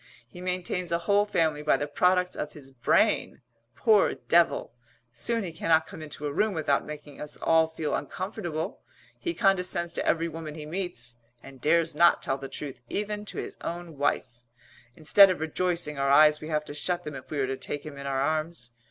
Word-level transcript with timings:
He 0.27 0.41
maintains 0.41 0.91
a 0.91 0.97
whole 1.05 1.25
family 1.25 1.61
by 1.61 1.77
the 1.77 1.85
products 1.85 2.35
of 2.35 2.53
his 2.53 2.71
brain 2.71 3.41
poor 3.75 4.15
devil! 4.15 4.73
Soon 5.11 5.43
he 5.43 5.51
cannot 5.53 5.85
come 5.85 6.01
into 6.01 6.25
a 6.25 6.33
room 6.33 6.55
without 6.55 6.83
making 6.83 7.21
us 7.21 7.37
all 7.37 7.67
feel 7.67 7.93
uncomfortable; 7.93 8.81
he 9.19 9.35
condescends 9.35 9.93
to 9.93 10.03
every 10.03 10.27
woman 10.27 10.55
he 10.55 10.65
meets, 10.65 11.17
and 11.43 11.61
dares 11.61 11.93
not 11.93 12.23
tell 12.23 12.39
the 12.39 12.49
truth 12.49 12.81
even 12.89 13.25
to 13.25 13.37
his 13.37 13.57
own 13.61 13.95
wife; 13.95 14.47
instead 14.95 15.29
of 15.29 15.39
rejoicing 15.39 15.99
our 15.99 16.09
eyes 16.09 16.41
we 16.41 16.47
have 16.47 16.65
to 16.65 16.73
shut 16.73 17.03
them 17.03 17.13
if 17.13 17.29
we 17.29 17.37
are 17.37 17.45
to 17.45 17.55
take 17.55 17.85
him 17.85 17.95
in 17.99 18.07
our 18.07 18.21
arms. 18.21 18.71